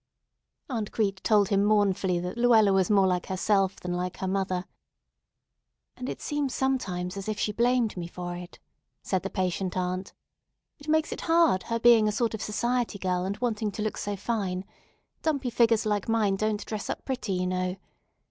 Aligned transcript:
Aunt 0.67 0.91
Crete 0.91 1.23
told 1.23 1.49
him 1.49 1.63
mournfully 1.63 2.19
that 2.21 2.35
Luella 2.35 2.73
was 2.73 2.89
more 2.89 3.05
like 3.05 3.27
herself 3.27 3.75
than 3.79 3.93
like 3.93 4.17
her 4.17 4.27
mother. 4.27 4.65
"And 5.95 6.09
it 6.09 6.21
seems 6.23 6.55
sometimes 6.55 7.17
as 7.17 7.29
if 7.29 7.37
she 7.39 7.51
blamed 7.51 7.95
me 7.95 8.07
for 8.07 8.35
it," 8.35 8.57
said 9.03 9.21
the 9.21 9.29
patient 9.29 9.77
aunt. 9.77 10.11
"It 10.79 10.87
makes 10.87 11.11
it 11.11 11.21
hard, 11.21 11.61
her 11.69 11.77
being 11.79 12.07
a 12.07 12.11
sort 12.11 12.33
of 12.33 12.41
society 12.41 12.97
girl, 12.97 13.25
and 13.25 13.37
wanting 13.37 13.71
to 13.73 13.83
look 13.83 13.97
so 13.97 14.15
fine. 14.15 14.65
Dumpy 15.21 15.51
figures 15.51 15.85
like 15.85 16.09
mine 16.09 16.35
don't 16.35 16.65
dress 16.65 16.89
up 16.89 17.05
pretty, 17.05 17.33
you 17.33 17.45
know. 17.45 17.75